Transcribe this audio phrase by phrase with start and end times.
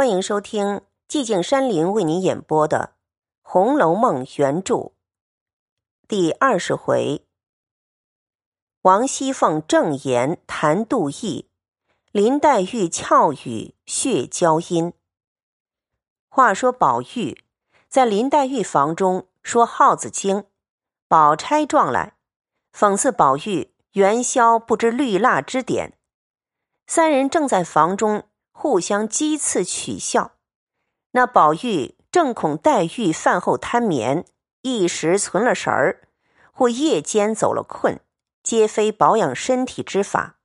[0.00, 0.80] 欢迎收听
[1.10, 2.94] 寂静山林为您演播的
[3.42, 4.92] 《红楼梦》原著
[6.08, 7.26] 第二十回：
[8.80, 11.50] 王熙凤正言谈杜毅，
[12.12, 14.94] 林黛玉俏语血娇音。
[16.30, 17.44] 话说宝玉
[17.86, 20.46] 在林黛玉房中说耗子精，
[21.08, 22.14] 宝钗撞来，
[22.72, 25.98] 讽刺宝玉元宵不知绿蜡之典。
[26.86, 28.24] 三人正在房中。
[28.60, 30.32] 互相讥刺取笑，
[31.12, 34.26] 那宝玉正恐黛玉饭后贪眠，
[34.60, 36.02] 一时存了神儿，
[36.52, 38.00] 或夜间走了困，
[38.42, 40.40] 皆非保养身体之法。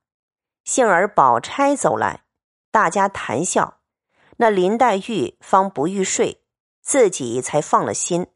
[0.64, 2.24] 幸而宝钗走来，
[2.70, 3.80] 大家谈笑，
[4.38, 6.42] 那林黛玉方不欲睡，
[6.80, 8.28] 自己才放了心。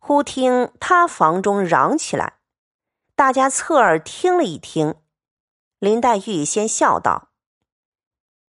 [0.00, 2.40] 忽听他房中嚷起来，
[3.16, 4.96] 大家侧耳听了一听，
[5.78, 7.30] 林黛玉先笑道。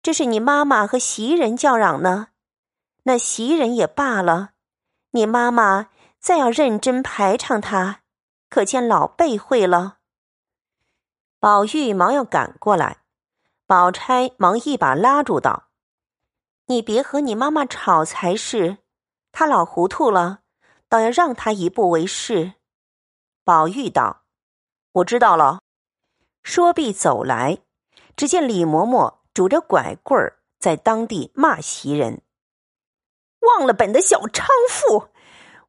[0.02, 2.28] 这是你妈妈和袭人叫嚷呢，
[3.02, 4.52] 那袭人也罢了，
[5.10, 8.00] 你妈妈再要认真排场他，
[8.48, 9.98] 可见老背会了。
[11.38, 13.02] 宝玉忙要赶过来，
[13.66, 15.68] 宝钗忙一把拉住道
[16.66, 18.78] ：“你别和你妈妈吵才是，
[19.32, 20.40] 她老糊涂了，
[20.88, 22.54] 倒要让她一步为是。”
[23.44, 24.22] 宝玉道
[24.92, 25.60] ：“我知道了。”
[26.42, 27.58] 说毕走来，
[28.16, 29.19] 只见李嬷嬷。
[29.32, 32.22] 拄着拐棍儿在当地骂袭人，
[33.40, 35.08] 忘了本的小娼妇！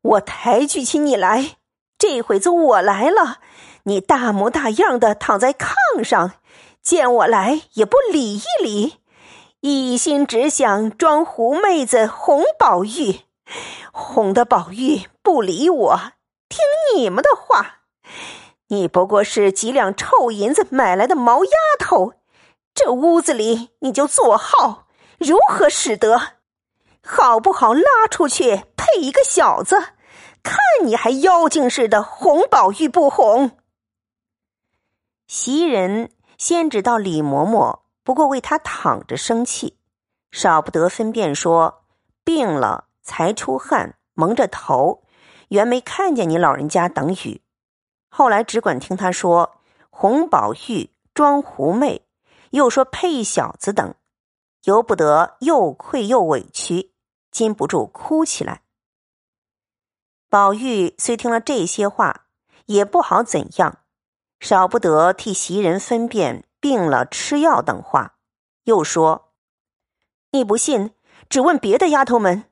[0.02, 1.58] 我抬举起你来，
[1.98, 3.38] 这会子我来了，
[3.84, 6.34] 你大模大样的躺在炕上，
[6.82, 8.98] 见我来也不理一理，
[9.60, 13.22] 一心只想装狐妹子哄宝玉，
[13.92, 16.00] 哄得宝玉不理我，
[16.50, 16.60] 听
[16.96, 17.82] 你们的话。
[18.70, 22.14] 你不过是几两臭银子买来的毛丫头。
[22.84, 24.88] 这屋子里你就坐号，
[25.20, 26.20] 如何使得？
[27.04, 29.76] 好不好拉出去配一个小子？
[30.42, 33.52] 看你还妖精似的哄宝玉不哄？
[35.28, 36.10] 袭人
[36.40, 39.78] 先知道李嬷嬷不过为他躺着生气，
[40.32, 41.84] 少不得分辨说
[42.24, 45.04] 病了才出汗，蒙着头，
[45.50, 47.44] 原没看见你老人家等雨。
[48.10, 49.52] 后来只管听他说
[49.92, 52.08] 红宝玉装狐媚。
[52.52, 53.96] 又说配小子等，
[54.64, 56.94] 由不得又愧又委屈，
[57.32, 58.62] 禁不住哭起来。
[60.30, 62.28] 宝玉虽听了这些话，
[62.68, 63.80] 也不好怎样，
[64.40, 68.16] 少不得替袭人分辨病了吃药等话。
[68.64, 69.34] 又说
[70.32, 70.94] ：“你不信，
[71.28, 72.46] 只问别的丫头们。”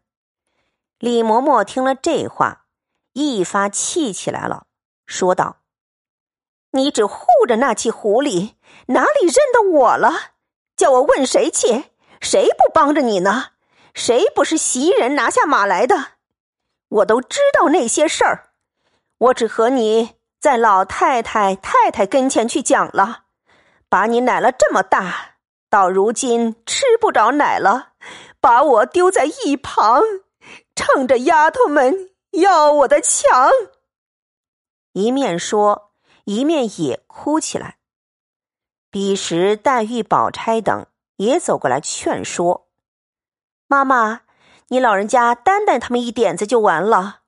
[0.99, 2.65] 李嬷嬷听了这话，
[3.13, 4.67] 一发气起来了，
[5.05, 5.58] 说道。
[6.71, 8.53] 你只护着那起狐狸，
[8.87, 10.11] 哪里认得我了？
[10.77, 11.85] 叫我问谁去？
[12.21, 13.47] 谁不帮着你呢？
[13.95, 15.95] 谁不是袭人拿下马来的？
[16.89, 18.51] 我都知道那些事儿。
[19.17, 23.23] 我只和你在老太太、太太跟前去讲了，
[23.89, 25.37] 把你奶了这么大，
[25.69, 27.93] 到如今吃不着奶了，
[28.39, 30.03] 把我丢在一旁，
[30.75, 33.49] 趁着丫头们要我的强。
[34.93, 35.88] 一面说。
[36.29, 37.79] 一面也哭起来。
[38.91, 40.85] 彼时，黛玉、宝钗等
[41.15, 42.67] 也走过来劝说
[43.65, 44.21] ：“妈妈，
[44.67, 47.21] 你老人家担待他们一点子就完了。”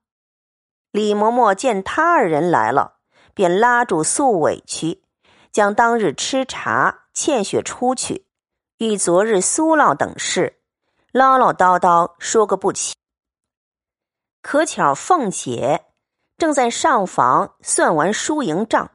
[0.92, 2.98] 李嬷嬷见他二人来了，
[3.34, 5.04] 便拉住素委屈，
[5.52, 8.28] 将当日吃茶欠血出去，
[8.78, 10.62] 与昨日苏老等事
[11.12, 12.96] 唠唠叨叨说个不清。
[14.44, 15.86] 可巧凤姐。
[16.42, 18.90] 正在上房算完输赢账，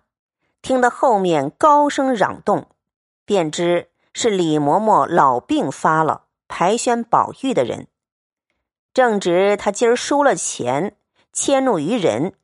[0.62, 2.66] 听得后面高声嚷动，
[3.24, 7.86] 便知是李嬷嬷老病发了，排宣宝玉的人。
[8.92, 10.96] 正值他今儿输了钱，
[11.32, 12.34] 迁怒于人，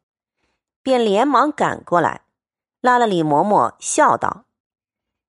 [0.85, 2.21] 便连忙赶过来，
[2.81, 4.45] 拉了李嬷嬷，笑道：“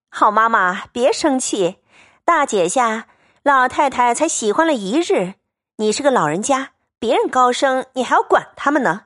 [0.08, 1.78] 好妈妈，别生气，
[2.24, 3.08] 大姐下
[3.42, 5.34] 老太太才喜欢了一日，
[5.78, 9.06] 你是个老人家，别人高升，你还要管他们呢。”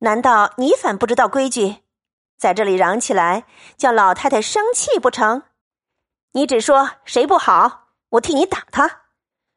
[0.00, 1.78] 难道你反不知道规矩，
[2.36, 3.44] 在这里嚷起来，
[3.76, 5.42] 叫老太太生气不成？
[6.32, 9.02] 你只说谁不好，我替你打他。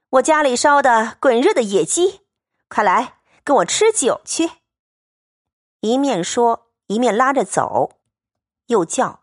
[0.10, 2.22] 我家里烧的滚热的野鸡，
[2.68, 4.50] 快来跟我吃酒去。
[5.82, 7.92] 一面说，一面拉着走，
[8.66, 9.22] 又叫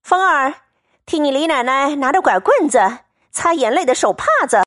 [0.00, 0.54] 风儿
[1.04, 3.00] 替你李奶奶拿着拐棍子，
[3.32, 4.62] 擦眼泪的手帕子。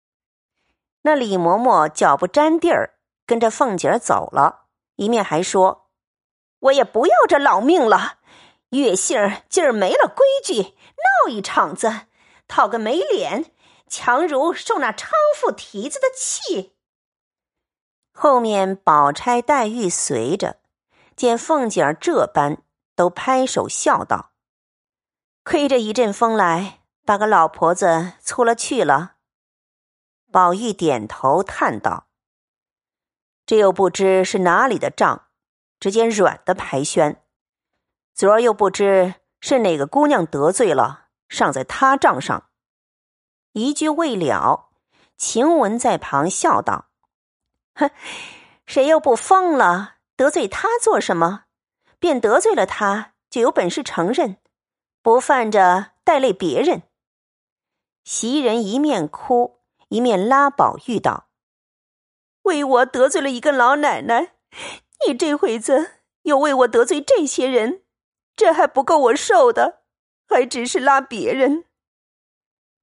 [1.04, 2.96] 那李嬷嬷脚不沾地儿，
[3.26, 4.66] 跟着凤姐儿走了，
[4.98, 5.85] 一面还说。
[6.60, 8.20] 我也不要这老命了，
[8.70, 12.08] 月杏儿今儿没了规矩，闹一场子，
[12.48, 13.52] 讨个没脸，
[13.88, 16.76] 强如受那娼妇蹄子的气。
[18.12, 20.60] 后面宝钗、黛玉随着，
[21.16, 22.58] 见凤姐儿这般，
[22.96, 24.32] 都拍手笑道
[25.44, 29.16] ：“亏这一阵风来，把个老婆子粗了去了。”
[30.32, 32.08] 宝玉点头叹道
[33.46, 35.25] ：“这又不知是哪里的账，
[35.86, 37.22] 只见软的排宣。
[38.16, 42.50] 昨儿又不知是哪个姑娘得罪了，尚在他账上。”
[43.54, 44.70] 一句未了，
[45.16, 46.88] 晴雯在旁笑道。
[47.76, 47.92] 哼，
[48.66, 49.98] 谁又不疯了？
[50.16, 51.44] 得罪他做什么？
[52.00, 54.38] 便得罪了他，就有本事承认，
[55.04, 56.82] 不犯着带累别人。
[58.04, 59.60] 袭人一面哭，
[59.90, 61.28] 一面拉宝玉道
[62.42, 64.32] ：“为我得罪了一个老奶奶，
[65.08, 65.92] 你这会子
[66.24, 67.82] 又为我得罪这些人，
[68.36, 69.82] 这还不够我受的，
[70.28, 71.66] 还只是拉别人。”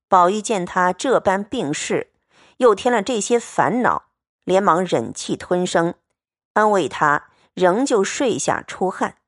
[0.08, 2.12] 宝玉见他这般病势，
[2.58, 4.10] 又添了这些烦恼。
[4.44, 5.94] 连忙忍气吞声，
[6.54, 9.18] 安慰他，仍旧睡下出汗。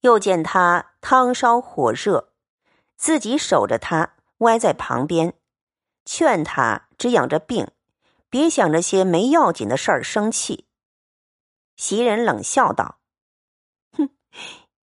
[0.00, 2.32] 又见他汤烧火热，
[2.96, 5.34] 自己守着他，歪在旁边，
[6.04, 7.68] 劝他只养着病，
[8.28, 10.66] 别想着些没要紧的事儿生气。
[11.76, 12.98] 袭人冷笑道
[13.96, 14.10] ：“哼，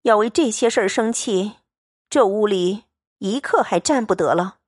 [0.03, 1.57] 要为这些事儿生气，
[2.09, 2.85] 这屋里
[3.19, 4.59] 一刻还站不得了。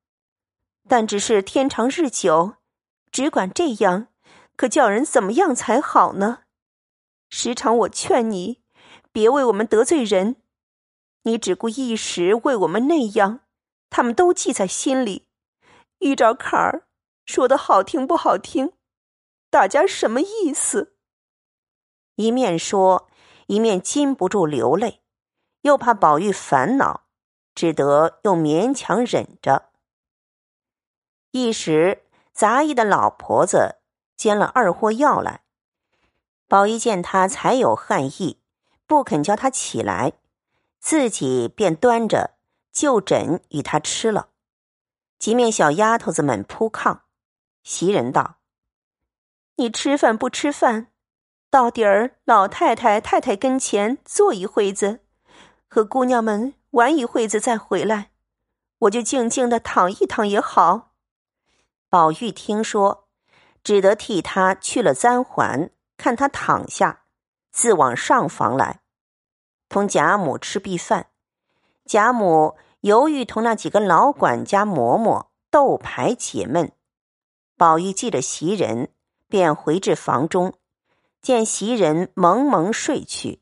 [0.88, 2.56] 但只是天长日久，
[3.12, 4.08] 只管这样。”
[4.58, 6.44] 可叫人怎么样才好呢？
[7.30, 8.62] 时常我劝你，
[9.12, 10.36] 别为我们得罪人，
[11.24, 13.40] 你只顾一时为我们那样，
[13.90, 15.28] 他们都记在心里。
[15.98, 16.86] 遇着坎儿，
[17.26, 18.74] 说的好听不好听，
[19.50, 20.96] 大家什么意思？
[22.16, 23.10] 一面说，
[23.48, 25.02] 一面禁不住流泪，
[25.62, 27.04] 又怕宝玉烦恼，
[27.54, 29.70] 只得又勉强忍着。
[31.32, 32.04] 一时
[32.34, 33.78] 杂役的老婆子。
[34.18, 35.42] 煎了二货药来，
[36.48, 38.40] 宝玉见他才有汗意，
[38.86, 40.14] 不肯叫他起来，
[40.80, 42.36] 自己便端着
[42.72, 44.30] 就枕与他吃了。
[45.18, 47.00] 几面小丫头子们铺炕，
[47.64, 48.36] 袭人道
[49.58, 50.91] ：“你吃饭不吃饭，
[51.52, 55.02] 到底儿老太太太太跟前坐一会子，
[55.68, 58.10] 和姑娘们玩一会子再回来，
[58.80, 60.94] 我就静静的躺一躺也好。”
[61.88, 63.08] 宝玉听说。
[63.64, 67.04] 只得替他去了簪环，看他躺下，
[67.52, 68.80] 自往上房来，
[69.70, 71.12] 同贾母吃毕饭。
[71.86, 76.72] 贾母犹豫同那几个老管家嬷嬷斗牌解闷。
[77.56, 78.90] 宝玉记着袭人，
[79.28, 80.56] 便回至房中，
[81.22, 83.42] 见袭人蒙蒙睡去，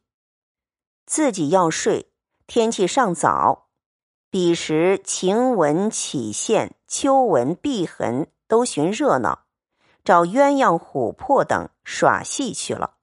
[1.06, 2.12] 自己要睡。
[2.46, 3.70] 天气尚早，
[4.31, 9.46] 彼时晴雯、启宪、秋纹、碧痕都寻热闹。
[10.04, 12.96] 找鸳鸯、琥珀等耍戏去了，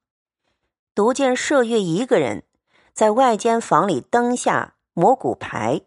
[0.95, 2.45] 独见麝月一个人
[2.93, 5.83] 在外间房里灯下磨骨牌。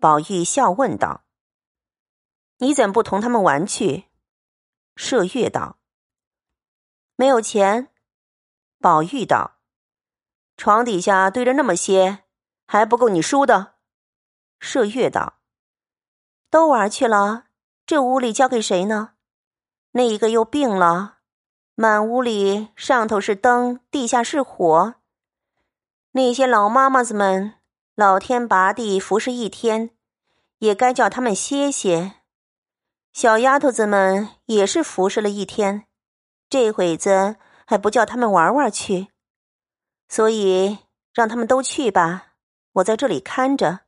[0.00, 1.22] 宝玉笑问道
[2.58, 4.06] ：“你怎不同他们玩去？”
[4.96, 5.77] 麝月道
[7.18, 7.88] ：“没有钱。”
[8.80, 9.56] 宝玉道
[10.56, 12.20] ：“床底下堆着那么些，
[12.64, 13.74] 还不够你输的。”
[14.62, 15.40] 麝月道
[16.48, 17.46] ：“都玩去了，
[17.84, 19.14] 这屋里交给谁呢？”
[19.92, 21.18] 那一个又病了，
[21.74, 24.94] 满屋里上头是灯，地下是火。
[26.12, 27.54] 那些老妈妈子们，
[27.96, 29.90] 老天拔地服侍一天，
[30.58, 32.20] 也该叫他们歇歇。
[33.12, 35.87] 小丫头子们也是服侍了一天，
[36.48, 37.36] 这会子
[37.66, 39.08] 还不叫他们玩玩去？
[40.08, 40.78] 所以
[41.12, 42.34] 让他们都去吧，
[42.72, 43.80] 我在这里看着。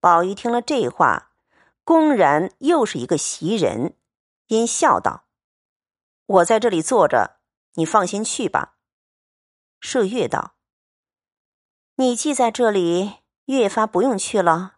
[0.00, 1.32] 宝玉听了这话，
[1.84, 3.96] 公然又是一个袭人。
[4.48, 5.24] 因笑道
[6.26, 7.38] ：“我在这里坐着，
[7.74, 8.76] 你放心去吧。”
[9.80, 10.56] 麝月道
[11.96, 14.76] ：“你既在这里，越发不用去了。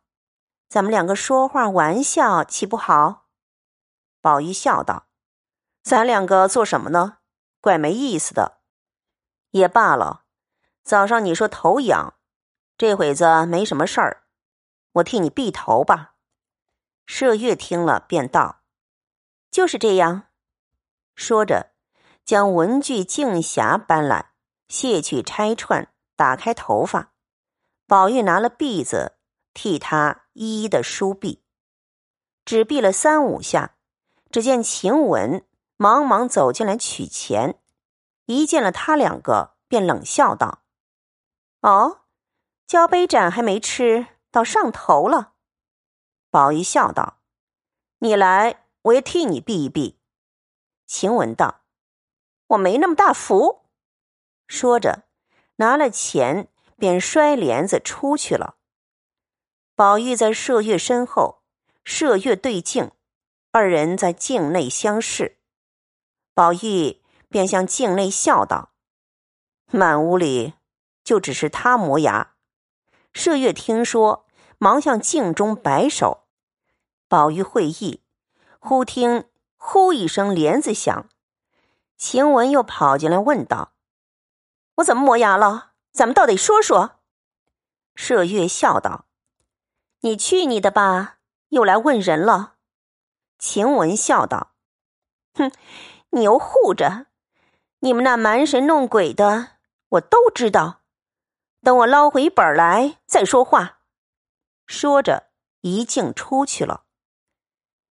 [0.68, 3.26] 咱们两个说话玩笑，岂不好？”
[4.23, 5.08] 宝玉笑道
[5.85, 7.19] ：“咱两个做什么呢？
[7.61, 8.61] 怪没意思的。
[9.50, 10.25] 也罢了。
[10.83, 12.14] 早上你说头痒，
[12.79, 14.25] 这会子没什么事儿，
[14.93, 16.14] 我替你避头吧。”
[17.07, 18.62] 麝月听了，便道。
[19.50, 20.29] 就是这样，
[21.14, 21.75] 说着，
[22.25, 24.33] 将文具镜匣搬来，
[24.69, 27.12] 卸去钗串，打开头发。
[27.87, 29.19] 宝玉拿了篦子，
[29.53, 31.41] 替他一一的梳篦，
[32.47, 33.76] 只篦了三五下，
[34.31, 37.59] 只见晴雯忙忙走进来取钱，
[38.26, 40.62] 一见了他两个，便冷笑道
[41.61, 42.02] ：“哦，
[42.66, 45.33] 交杯盏还没吃，倒上头了。”
[46.31, 47.21] 宝玉笑道
[47.99, 49.99] ：“你来，我也替你避一避。”
[50.87, 51.62] 晴雯道
[52.49, 53.64] ：“我没那么大福。”
[54.47, 55.04] 说着，
[55.57, 58.57] 拿了钱便摔帘子出去了。
[59.75, 61.43] 宝玉在麝月身后，
[61.85, 62.93] 麝月对镜，
[63.50, 65.38] 二人在镜内相视。
[66.35, 68.73] 宝玉便向镜内笑道
[69.71, 70.55] ：“满屋里
[71.05, 72.35] 就只是他磨牙。”
[73.14, 74.26] 麝月听说，
[74.59, 76.26] 忙向镜中摆手。
[77.07, 78.03] 宝玉会意，
[78.59, 81.09] 忽听“呼”一声帘子响，
[81.97, 83.75] 晴雯又跑进来问道
[84.76, 85.75] ：“我怎么磨牙了？
[85.93, 86.97] 咱们倒得说说。”
[87.95, 89.07] 麝月笑道。
[90.00, 91.19] 你去你的吧！
[91.50, 92.57] 又来问人了。
[93.38, 94.55] 晴雯笑道
[95.35, 95.53] ：“哼，
[96.14, 97.06] 你又护着，
[97.80, 100.80] 你们那瞒神弄鬼的，我都知道。
[101.62, 103.80] 等我捞回本来再说话。”
[104.66, 105.30] 说着，
[105.62, 106.85] 一径出去了。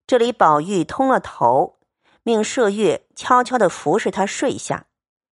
[0.05, 1.79] 这里宝玉通了头，
[2.23, 4.85] 命麝月悄悄的服侍他睡下，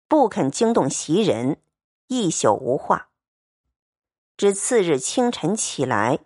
[0.08, 1.62] 不肯惊动袭人，
[2.08, 3.10] 一宿无话。
[4.36, 6.20] 至次日清晨起来。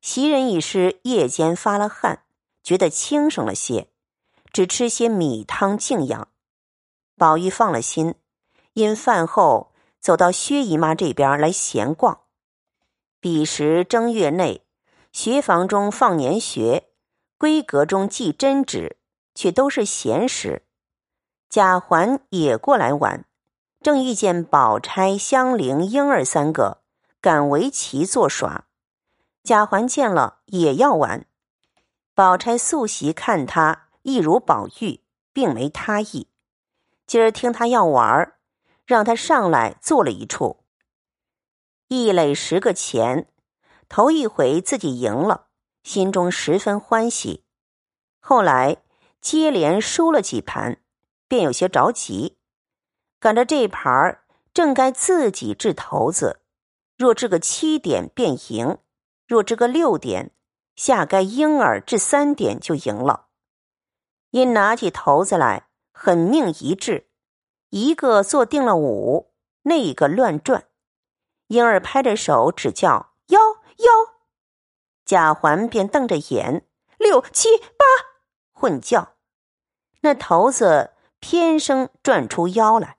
[0.00, 2.22] 袭人已是夜间发了汗，
[2.62, 3.90] 觉得轻省了些，
[4.52, 6.28] 只吃些米汤静养。
[7.16, 8.14] 宝玉放了心，
[8.74, 12.20] 因饭后走到薛姨妈这边来闲逛。
[13.20, 14.64] 彼时正月内，
[15.12, 16.90] 学房中放年学，
[17.38, 18.96] 闺阁中记针纸，
[19.34, 20.62] 却都是闲时。
[21.48, 23.24] 贾环也过来玩，
[23.80, 26.82] 正遇见宝钗、香菱、莺儿三个
[27.20, 28.66] 赶围棋作耍。
[29.42, 31.26] 贾环见了也要玩，
[32.14, 35.00] 宝钗素习看他一如宝玉，
[35.32, 36.28] 并没他意。
[37.06, 38.34] 今儿听他要玩，
[38.84, 40.64] 让他上来坐了一处，
[41.88, 43.30] 一垒十个钱，
[43.88, 45.46] 头一回自己赢了，
[45.82, 47.44] 心中十分欢喜。
[48.20, 48.78] 后来
[49.20, 50.82] 接连输了几盘，
[51.26, 52.38] 便有些着急，
[53.18, 56.40] 赶着这盘儿正该自己掷骰子，
[56.96, 58.78] 若掷个七点便赢。
[59.26, 60.30] 若这个六点
[60.74, 63.27] 下，该婴儿掷三点就赢了。
[64.30, 67.08] 因拿起骰子来，狠命一掷，
[67.70, 69.32] 一个坐定了五，
[69.62, 70.64] 那一个乱转。
[71.46, 73.92] 婴儿拍着手只叫幺幺，
[75.04, 76.66] 贾环便瞪着眼
[76.98, 77.84] 六七八
[78.52, 79.14] 混叫，
[80.00, 82.98] 那骰子偏生转出幺来。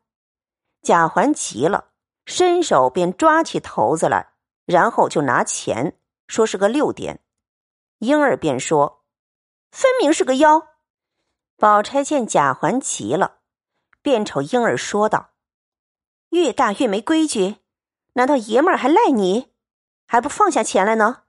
[0.81, 1.91] 贾环急了，
[2.25, 4.33] 伸手便抓起骰子来，
[4.65, 5.95] 然后就拿钱。
[6.27, 7.23] 说是个六点，
[7.99, 9.03] 婴儿便说
[9.71, 10.68] ：“分明是个妖。”
[11.59, 13.39] 宝钗见贾环急了，
[14.01, 15.31] 便瞅婴儿说道
[16.31, 17.57] ：“越大越没规矩，
[18.13, 19.51] 难道爷们儿还赖你？
[20.07, 21.23] 还不放下钱来呢？”